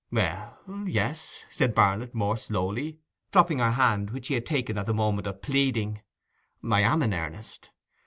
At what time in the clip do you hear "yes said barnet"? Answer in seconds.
0.87-2.15